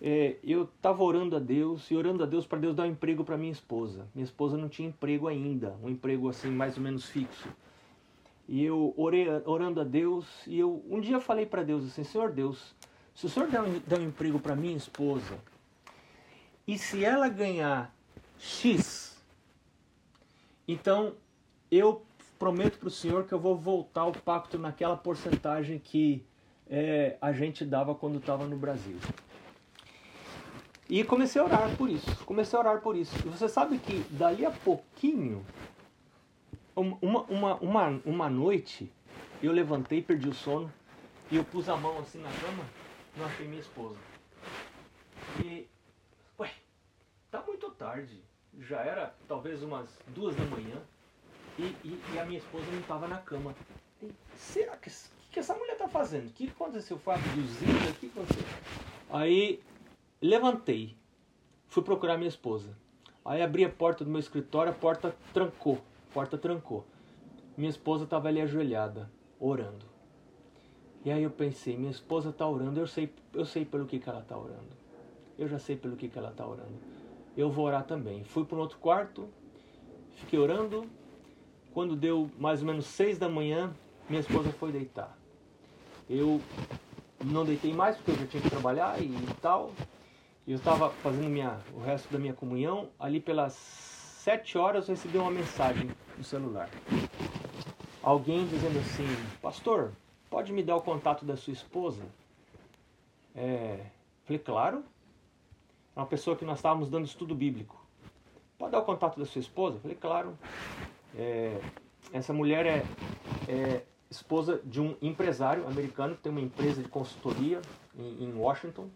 [0.00, 3.22] é, eu estava orando a Deus e orando a Deus para Deus dar um emprego
[3.22, 4.08] para minha esposa.
[4.14, 7.48] Minha esposa não tinha emprego ainda, um emprego assim mais ou menos fixo.
[8.48, 12.32] E eu orei, orando a Deus e eu um dia falei para Deus assim, Senhor
[12.32, 12.74] Deus,
[13.14, 15.38] se o Senhor der um, der um emprego para minha esposa
[16.66, 17.94] e se ela ganhar
[18.38, 19.22] X,
[20.66, 21.14] então
[21.70, 22.02] eu
[22.38, 26.24] prometo para o senhor que eu vou voltar ao pacto naquela porcentagem que
[26.68, 28.96] é, a gente dava quando estava no Brasil.
[30.90, 32.24] E comecei a orar por isso.
[32.26, 33.16] Comecei a orar por isso.
[33.24, 35.46] E você sabe que dali a pouquinho,
[36.74, 38.92] uma, uma, uma, uma noite,
[39.40, 40.70] eu levantei, perdi o sono,
[41.30, 42.64] e eu pus a mão assim na cama,
[43.16, 43.96] não achei minha esposa.
[45.44, 45.68] E,
[46.40, 46.50] ué,
[47.30, 48.20] tá muito tarde.
[48.58, 50.76] Já era talvez umas duas da manhã.
[51.56, 53.54] E, e, e a minha esposa não estava na cama.
[54.02, 54.98] E, será que, que,
[55.30, 56.26] que essa mulher está fazendo?
[56.26, 56.98] O que aconteceu?
[56.98, 57.90] Foi abduzida?
[57.90, 58.44] O que aconteceu?
[59.08, 59.62] Aí
[60.20, 60.96] levantei,
[61.66, 62.76] fui procurar minha esposa.
[63.24, 65.78] Aí abri a porta do meu escritório, a porta trancou.
[66.10, 66.84] A porta trancou.
[67.56, 69.86] Minha esposa estava ali ajoelhada, orando.
[71.04, 74.08] E aí eu pensei, minha esposa está orando, eu sei, eu sei pelo que, que
[74.08, 74.78] ela está orando.
[75.38, 76.78] Eu já sei pelo que, que ela está orando.
[77.36, 78.24] Eu vou orar também.
[78.24, 79.28] Fui para um outro quarto,
[80.16, 80.86] fiquei orando,
[81.72, 83.72] quando deu mais ou menos seis da manhã,
[84.08, 85.16] minha esposa foi deitar.
[86.08, 86.40] Eu
[87.24, 89.72] não deitei mais porque eu já tinha que trabalhar e tal.
[90.50, 92.88] Eu estava fazendo minha, o resto da minha comunhão.
[92.98, 96.68] Ali pelas sete horas eu recebi uma mensagem no celular.
[98.02, 99.06] Alguém dizendo assim,
[99.40, 99.92] pastor,
[100.28, 102.02] pode me dar o contato da sua esposa?
[103.32, 103.78] É,
[104.24, 104.82] falei, claro.
[105.94, 107.80] É uma pessoa que nós estávamos dando estudo bíblico.
[108.58, 109.78] Pode dar o contato da sua esposa?
[109.78, 110.36] Falei, claro.
[111.14, 111.60] É,
[112.12, 112.84] essa mulher é,
[113.48, 117.62] é, esposa de um empresário americano que tem uma empresa de consultoria
[117.96, 118.90] em, em Washington.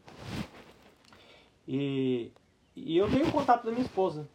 [1.67, 2.31] E,
[2.77, 4.29] e eu tenho contato da minha esposa.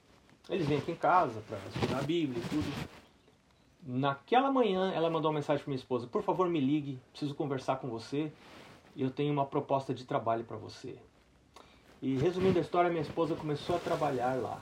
[0.49, 2.89] Eles vêm aqui em casa para estudar a Bíblia e tudo.
[3.85, 7.77] Naquela manhã ela mandou uma mensagem para minha esposa: Por favor, me ligue, preciso conversar
[7.77, 8.31] com você.
[8.97, 10.97] Eu tenho uma proposta de trabalho para você.
[12.01, 14.61] E resumindo a história, minha esposa começou a trabalhar lá.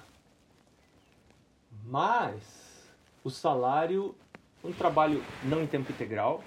[1.86, 2.91] Mas
[3.23, 4.15] o salário,
[4.63, 6.43] um trabalho não em tempo integral,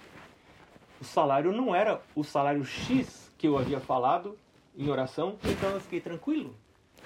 [1.01, 4.37] o salário não era o salário X que eu havia falado
[4.81, 6.55] em oração, então eu fiquei tranquilo.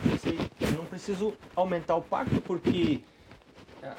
[0.02, 3.02] pensei, eu não preciso aumentar o pacto porque
[3.82, 3.94] é,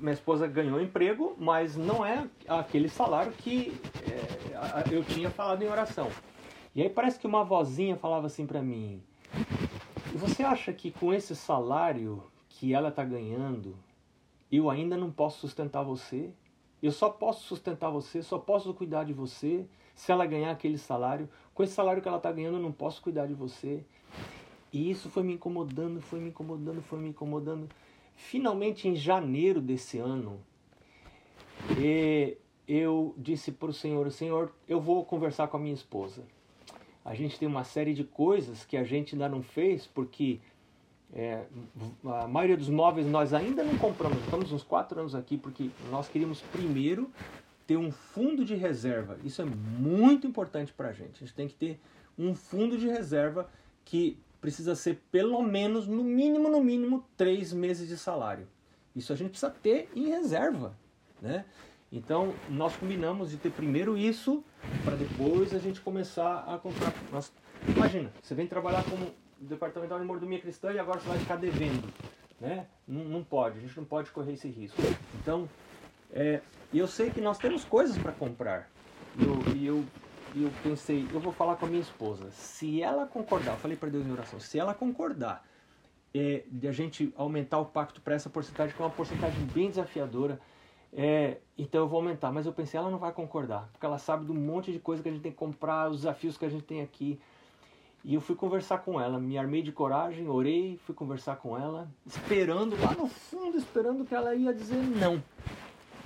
[0.00, 3.78] minha, esposa ganhou emprego, mas não é aquele salário que
[4.10, 6.08] é, eu tinha falado em oração.
[6.74, 9.02] E aí parece que uma vozinha falava assim para mim:
[10.14, 13.76] você acha que com esse salário que ela está ganhando,
[14.50, 16.32] eu ainda não posso sustentar você?
[16.82, 21.28] Eu só posso sustentar você, só posso cuidar de você se ela ganhar aquele salário.
[21.60, 23.84] Com esse salário que ela está ganhando, eu não posso cuidar de você.
[24.72, 27.68] E isso foi me incomodando, foi me incomodando, foi me incomodando.
[28.16, 30.40] Finalmente, em janeiro desse ano,
[32.66, 36.22] eu disse para o Senhor: Senhor, eu vou conversar com a minha esposa.
[37.04, 40.40] A gente tem uma série de coisas que a gente ainda não fez porque
[41.12, 41.44] é,
[42.06, 44.18] a maioria dos móveis nós ainda não compramos.
[44.24, 47.10] Estamos uns quatro anos aqui porque nós queríamos primeiro
[47.70, 49.16] ter um fundo de reserva.
[49.22, 51.14] Isso é muito importante para a gente.
[51.14, 51.78] A gente tem que ter
[52.18, 53.48] um fundo de reserva
[53.84, 58.48] que precisa ser pelo menos, no mínimo, no mínimo, três meses de salário.
[58.96, 60.76] Isso a gente precisa ter em reserva,
[61.22, 61.44] né?
[61.92, 64.42] Então, nós combinamos de ter primeiro isso,
[64.84, 66.92] para depois a gente começar a comprar.
[67.12, 67.32] Nós,
[67.68, 71.88] imagina, você vem trabalhar como departamental de mordomia cristã e agora você vai ficar devendo.
[72.40, 72.66] Né?
[72.88, 74.82] Não, não pode, a gente não pode correr esse risco.
[75.22, 75.48] Então,
[76.12, 76.40] é,
[76.78, 78.70] eu sei que nós temos coisas para comprar.
[79.18, 79.84] E eu, e eu,
[80.36, 82.30] eu pensei, eu vou falar com a minha esposa.
[82.30, 85.44] Se ela concordar, eu falei para Deus em oração, se ela concordar
[86.14, 89.68] é, de a gente aumentar o pacto para essa porcentagem, que é uma porcentagem bem
[89.68, 90.40] desafiadora,
[90.92, 94.24] é, então eu vou aumentar, mas eu pensei, ela não vai concordar, porque ela sabe
[94.24, 96.64] do monte de coisa que a gente tem que comprar, os desafios que a gente
[96.64, 97.18] tem aqui.
[98.02, 101.88] E eu fui conversar com ela, me armei de coragem, orei, fui conversar com ela,
[102.06, 105.22] esperando lá no fundo, esperando que ela ia dizer não.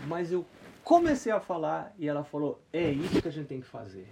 [0.06, 0.44] Mas eu
[0.82, 4.08] comecei a falar e ela falou: "É isso que a gente tem que fazer".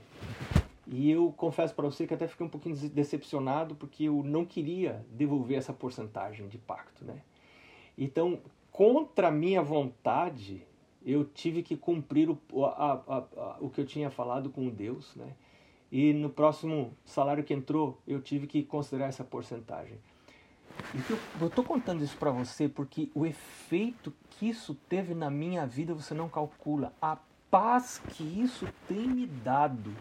[0.86, 5.04] E eu confesso para você que até fiquei um pouquinho decepcionado porque eu não queria
[5.10, 7.22] devolver essa porcentagem de pacto, né?
[7.96, 8.40] Então,
[8.70, 10.66] contra minha vontade,
[11.04, 15.14] eu tive que cumprir o, a, a, a, o que eu tinha falado com Deus,
[15.14, 15.34] né?
[15.90, 19.98] E no próximo salário que entrou, eu tive que considerar essa porcentagem.
[21.40, 25.94] Eu estou contando isso para você porque o efeito que isso teve na minha vida
[25.94, 26.92] você não calcula.
[27.00, 27.16] A
[27.50, 29.94] paz que isso tem me dado.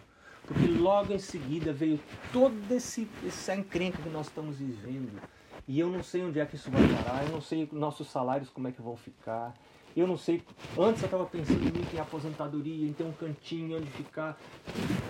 [0.47, 1.99] Porque logo em seguida veio
[2.33, 5.21] todo esse, essa encrenca que nós estamos vivendo
[5.67, 8.49] e eu não sei onde é que isso vai parar, eu não sei nossos salários
[8.49, 9.53] como é que vão ficar.
[9.95, 10.41] Eu não sei.
[10.77, 11.61] Antes eu estava pensando
[11.93, 14.37] em aposentadoria, em ter um cantinho onde ficar.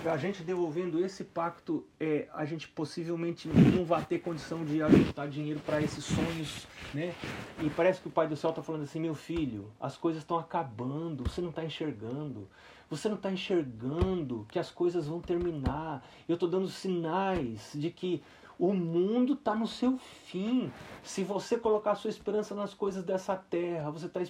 [0.05, 5.27] A gente devolvendo esse pacto, é, a gente possivelmente não vai ter condição de ajuntar
[5.27, 7.13] dinheiro para esses sonhos, né?
[7.61, 10.37] E parece que o Pai do Céu está falando assim: meu filho, as coisas estão
[10.37, 12.47] acabando, você não está enxergando.
[12.89, 16.05] Você não está enxergando que as coisas vão terminar.
[16.27, 18.21] Eu estou dando sinais de que
[18.59, 20.71] o mundo está no seu fim.
[21.01, 24.21] Se você colocar sua esperança nas coisas dessa terra, você está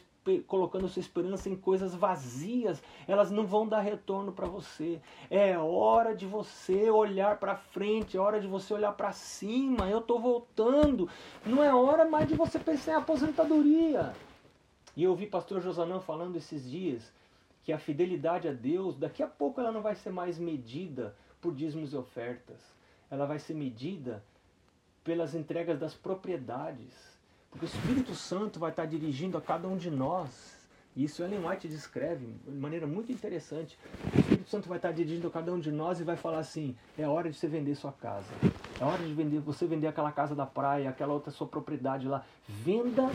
[0.47, 5.01] colocando sua esperança em coisas vazias, elas não vão dar retorno para você.
[5.29, 9.89] É hora de você olhar para frente, é hora de você olhar para cima.
[9.89, 11.10] Eu estou voltando.
[11.45, 14.13] Não é hora mais de você pensar em aposentadoria.
[14.95, 17.12] E eu ouvi pastor Josanã falando esses dias
[17.63, 21.53] que a fidelidade a Deus, daqui a pouco ela não vai ser mais medida por
[21.53, 22.81] dízimos e ofertas
[23.12, 24.23] ela vai ser medida
[25.03, 27.20] pelas entregas das propriedades.
[27.51, 30.59] Porque o Espírito Santo vai estar dirigindo a cada um de nós.
[30.95, 33.77] E isso Ellen White descreve de maneira muito interessante.
[34.13, 36.75] O Espírito Santo vai estar dirigindo a cada um de nós e vai falar assim:
[36.97, 38.27] é hora de você vender sua casa.
[38.79, 42.25] É hora de vender, você vender aquela casa da praia, aquela outra sua propriedade lá.
[42.47, 43.09] Venda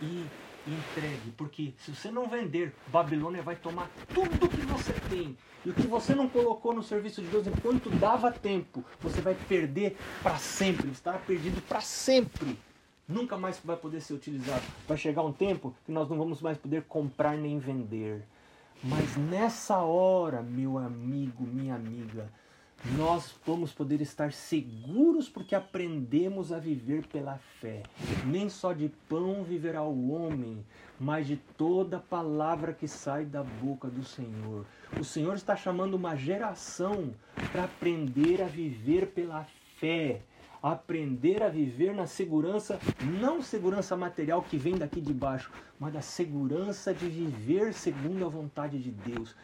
[0.00, 0.26] e
[0.66, 5.36] entregue, porque se você não vender, Babilônia vai tomar tudo que você tem.
[5.64, 9.34] E o que você não colocou no serviço de Deus enquanto dava tempo, você vai
[9.34, 12.58] perder para sempre, estará perdido para sempre.
[13.08, 14.62] Nunca mais vai poder ser utilizado.
[14.86, 18.22] Vai chegar um tempo que nós não vamos mais poder comprar nem vender.
[18.84, 22.30] Mas nessa hora, meu amigo, minha amiga,
[22.96, 27.82] nós vamos poder estar seguros porque aprendemos a viver pela fé.
[28.24, 30.64] Nem só de pão viverá o homem,
[31.00, 34.64] mas de toda palavra que sai da boca do Senhor.
[34.98, 37.12] O Senhor está chamando uma geração
[37.50, 39.44] para aprender a viver pela
[39.78, 40.20] fé,
[40.62, 42.78] aprender a viver na segurança,
[43.20, 48.28] não segurança material que vem daqui de baixo, mas da segurança de viver segundo a
[48.28, 49.34] vontade de Deus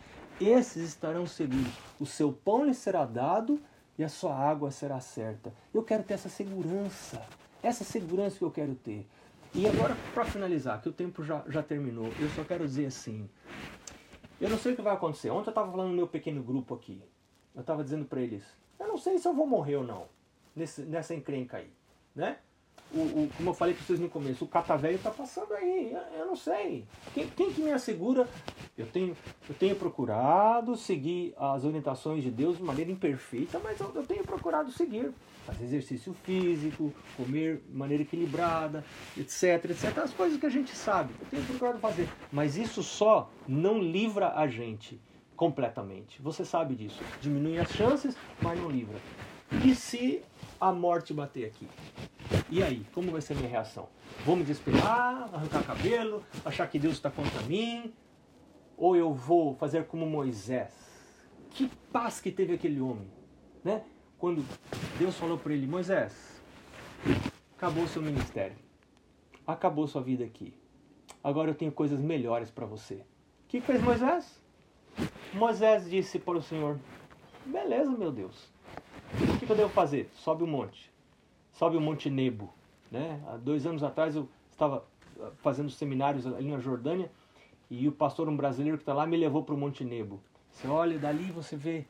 [0.40, 1.72] esses estarão seguros.
[2.00, 3.60] O seu pão lhe será dado
[3.98, 5.52] e a sua água será certa.
[5.72, 7.22] Eu quero ter essa segurança,
[7.62, 9.06] essa segurança que eu quero ter.
[9.54, 13.28] E agora, para finalizar, que o tempo já, já terminou, eu só quero dizer assim:
[14.40, 15.30] eu não sei o que vai acontecer.
[15.30, 17.00] Ontem eu estava falando no meu pequeno grupo aqui.
[17.54, 18.42] Eu estava dizendo para eles:
[18.80, 20.08] eu não sei se eu vou morrer ou não
[20.54, 21.70] nesse, nessa encrenca aí,
[22.14, 22.38] né?
[22.94, 26.20] o, o, como eu falei para vocês no começo, o catavelho está passando aí, eu,
[26.20, 26.84] eu, não sei.
[27.12, 28.28] Quem, quem que me assegura?
[28.78, 29.16] Eu tenho,
[29.48, 34.24] eu tenho procurado seguir as orientações de Deus de maneira imperfeita, mas eu, eu tenho
[34.24, 35.12] procurado seguir.
[35.44, 38.82] Fazer exercício físico, comer de maneira equilibrada,
[39.14, 39.98] etc, etc.
[39.98, 42.08] As coisas que a gente sabe, eu tenho procurado fazer.
[42.32, 44.98] Mas isso só não livra a gente
[45.36, 46.22] completamente.
[46.22, 47.02] Você sabe disso.
[47.20, 48.96] Diminui as chances, mas não livra.
[49.62, 50.22] E se
[50.68, 51.68] a morte bater aqui?
[52.50, 53.86] E aí, como vai ser a minha reação?
[54.24, 57.92] Vou me desesperar, arrancar cabelo, achar que Deus está contra mim?
[58.76, 60.72] Ou eu vou fazer como Moisés?
[61.50, 63.06] Que paz que teve aquele homem,
[63.62, 63.84] né?
[64.18, 64.42] Quando
[64.98, 66.42] Deus falou para ele, Moisés,
[67.56, 68.56] acabou seu ministério,
[69.46, 70.54] acabou sua vida aqui.
[71.22, 72.94] Agora eu tenho coisas melhores para você.
[72.94, 73.04] O
[73.48, 74.42] que fez Moisés?
[75.34, 76.78] Moisés disse para o Senhor:
[77.44, 78.53] Beleza, meu Deus.
[79.44, 80.10] O que eu devo fazer?
[80.16, 80.92] Sobe o monte
[81.54, 82.52] sobe o Monte Nebo.
[82.90, 83.20] Né?
[83.26, 84.84] Há dois anos atrás eu estava
[85.20, 87.10] ah, fazendo seminários ali na Jordânia
[87.70, 90.20] e o pastor, um brasileiro que está lá, me levou para o Monte Nebo.
[90.52, 91.84] Você olha dali você vê,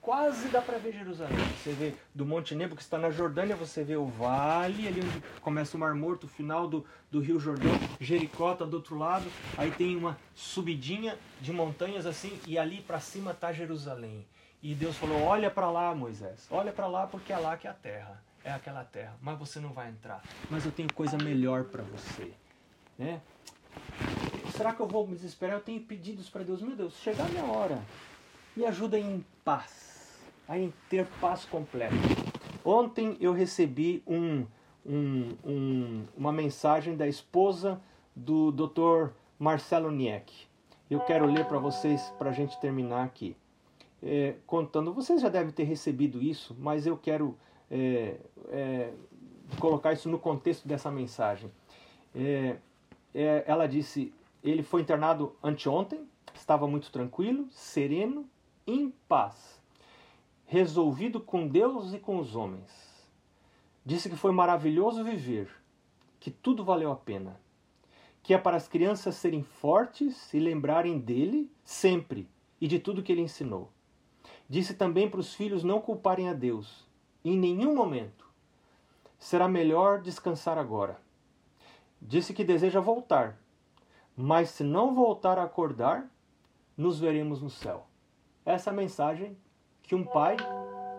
[0.00, 1.38] quase dá para ver Jerusalém.
[1.58, 5.22] Você vê do Monte Nebo que está na Jordânia, você vê o vale, ali onde
[5.40, 9.26] começa o Mar Morto, o final do, do Rio Jordão, Jericó está do outro lado,
[9.56, 14.24] aí tem uma subidinha de montanhas assim, e ali para cima está Jerusalém.
[14.64, 17.70] E Deus falou: Olha para lá, Moisés, olha para lá porque é lá que é
[17.70, 20.22] a terra, é aquela terra, mas você não vai entrar.
[20.48, 22.32] Mas eu tenho coisa melhor para você,
[22.98, 23.20] né?
[24.56, 25.56] Será que eu vou me desesperar?
[25.56, 27.78] Eu tenho pedidos para Deus, meu Deus, chegar a minha hora,
[28.56, 30.54] me ajuda em paz, a
[30.88, 31.94] ter paz completa.
[32.64, 34.46] Ontem eu recebi um,
[34.86, 37.78] um, um, uma mensagem da esposa
[38.16, 39.12] do Dr.
[39.38, 40.32] Marcelo Nieck.
[40.88, 43.36] Eu quero ler para vocês para a gente terminar aqui
[44.04, 44.92] é, contando.
[44.92, 47.36] Vocês já devem ter recebido isso, mas eu quero
[47.70, 48.92] é, é,
[49.58, 51.50] colocar isso no contexto dessa mensagem.
[52.14, 52.56] É,
[53.14, 58.28] é, ela disse: ele foi internado anteontem, estava muito tranquilo, sereno,
[58.66, 59.62] em paz,
[60.44, 62.94] resolvido com Deus e com os homens.
[63.84, 65.48] Disse que foi maravilhoso viver,
[66.20, 67.38] que tudo valeu a pena,
[68.22, 72.28] que é para as crianças serem fortes e lembrarem dele sempre
[72.60, 73.70] e de tudo que ele ensinou.
[74.54, 76.86] Disse também para os filhos não culparem a Deus,
[77.24, 78.24] em nenhum momento.
[79.18, 80.96] Será melhor descansar agora.
[82.00, 83.36] Disse que deseja voltar,
[84.16, 86.08] mas se não voltar a acordar,
[86.76, 87.88] nos veremos no céu.
[88.46, 89.36] Essa é a mensagem
[89.82, 90.36] que um pai,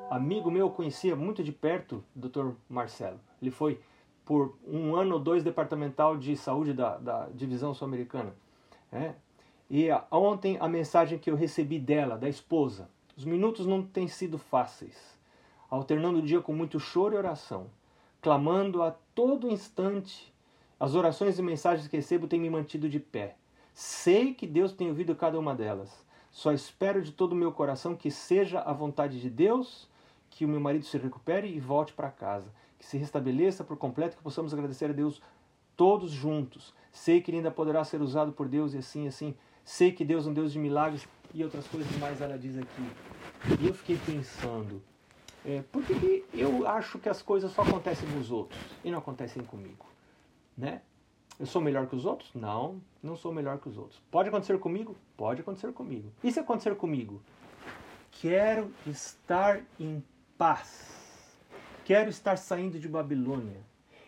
[0.10, 2.56] amigo meu, conhecia muito de perto, Dr.
[2.68, 3.22] Marcelo.
[3.42, 3.80] Ele foi
[4.26, 8.36] por um ano ou dois departamental de saúde da, da divisão sul-americana.
[8.92, 9.14] É.
[9.70, 14.38] E ontem a mensagem que eu recebi dela, da esposa, os minutos não têm sido
[14.38, 15.18] fáceis,
[15.70, 17.68] alternando o dia com muito choro e oração,
[18.22, 20.34] clamando a todo instante.
[20.80, 23.38] As orações e mensagens que recebo têm me mantido de pé.
[23.74, 26.06] Sei que Deus tem ouvido cada uma delas.
[26.32, 29.88] Só espero de todo o meu coração que seja a vontade de Deus
[30.36, 34.18] que o meu marido se recupere e volte para casa, que se restabeleça por completo,
[34.18, 35.22] que possamos agradecer a Deus
[35.78, 36.74] todos juntos.
[36.92, 39.34] Sei que ele ainda poderá ser usado por Deus e assim, assim.
[39.66, 42.90] Sei que Deus é um Deus de milagres e outras coisas mais ela diz aqui.
[43.60, 44.82] E eu fiquei pensando,
[45.44, 49.00] é, por que, que eu acho que as coisas só acontecem nos outros e não
[49.00, 49.88] acontecem comigo?
[50.56, 50.82] Né?
[51.40, 52.30] Eu sou melhor que os outros?
[52.36, 54.00] Não, não sou melhor que os outros.
[54.12, 54.96] Pode acontecer comigo?
[55.18, 56.12] Pode acontecer comigo.
[56.24, 57.20] E se acontecer comigo?
[58.12, 60.02] Quero estar em
[60.38, 60.96] paz.
[61.84, 63.60] Quero estar saindo de Babilônia.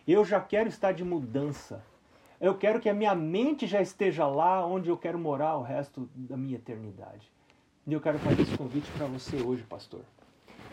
[0.07, 1.83] Eu já quero estar de mudança.
[2.39, 6.07] Eu quero que a minha mente já esteja lá onde eu quero morar o resto
[6.13, 7.31] da minha eternidade.
[7.85, 10.01] E eu quero fazer esse convite para você hoje, pastor.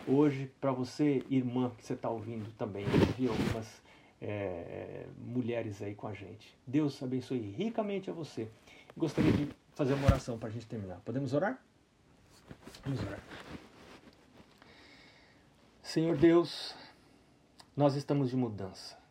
[0.07, 2.85] Hoje, para você, irmã, que você está ouvindo também,
[3.17, 3.81] vi algumas
[4.21, 6.55] é, mulheres aí com a gente.
[6.67, 8.47] Deus abençoe ricamente a você.
[8.95, 11.01] Gostaria de fazer uma oração para a gente terminar.
[11.03, 11.59] Podemos orar?
[12.83, 13.19] Vamos orar.
[15.81, 16.75] Senhor Deus,
[17.75, 19.04] nós estamos de mudança.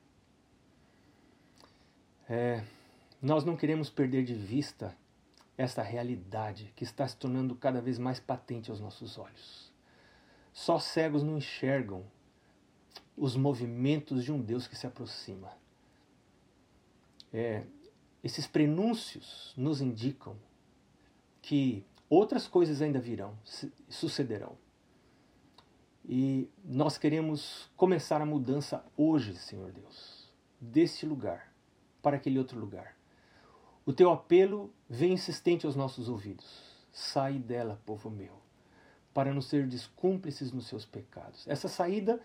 [2.28, 2.64] É,
[3.20, 4.96] nós não queremos perder de vista
[5.56, 9.72] esta realidade que está se tornando cada vez mais patente aos nossos olhos.
[10.52, 12.04] Só cegos não enxergam
[13.16, 15.52] os movimentos de um Deus que se aproxima.
[17.32, 17.64] É,
[18.22, 20.36] esses prenúncios nos indicam
[21.42, 23.36] que outras coisas ainda virão,
[23.88, 24.56] sucederão.
[26.06, 31.53] E nós queremos começar a mudança hoje, Senhor Deus, deste lugar
[32.04, 32.94] para aquele outro lugar.
[33.86, 36.62] O teu apelo vem insistente aos nossos ouvidos.
[36.92, 38.34] Sai dela, povo meu,
[39.14, 41.48] para não ser descúmplices nos seus pecados.
[41.48, 42.20] Essa saída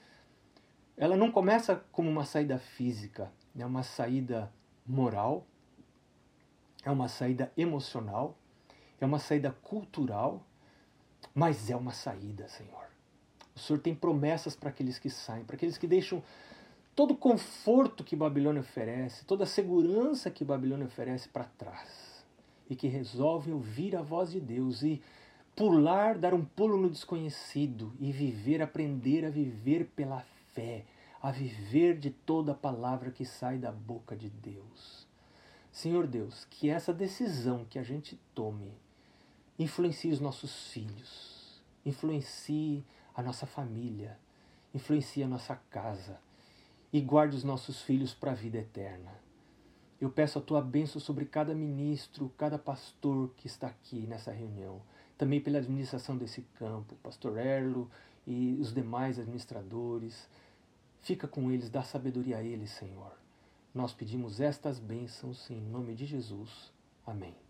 [0.98, 4.52] ela não começa como uma saída física, é uma saída
[4.86, 5.48] moral,
[6.84, 8.38] é uma saída emocional,
[9.00, 10.46] é uma saída cultural,
[11.34, 12.84] mas é uma saída, Senhor.
[13.56, 16.22] O Senhor tem promessas para aqueles que saem, para aqueles que deixam
[17.00, 22.26] todo o conforto que Babilônia oferece, toda a segurança que Babilônia oferece para trás
[22.70, 25.02] e que resolvem ouvir a voz de Deus e
[25.56, 30.84] pular, dar um pulo no desconhecido e viver, aprender a viver pela fé,
[31.22, 35.08] a viver de toda a palavra que sai da boca de Deus.
[35.72, 38.74] Senhor Deus, que essa decisão que a gente tome
[39.58, 42.84] influencie os nossos filhos, influencie
[43.16, 44.20] a nossa família,
[44.74, 46.20] influencie a nossa casa
[46.92, 49.12] e guarde os nossos filhos para a vida eterna.
[50.00, 54.82] Eu peço a tua bênção sobre cada ministro, cada pastor que está aqui nessa reunião,
[55.18, 57.90] também pela administração desse campo, pastor Erlo
[58.26, 60.30] e os demais administradores.
[61.02, 63.12] Fica com eles, dá sabedoria a eles, Senhor.
[63.74, 66.72] Nós pedimos estas bênçãos em nome de Jesus.
[67.06, 67.49] Amém.